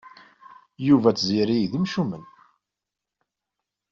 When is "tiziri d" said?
1.17-1.73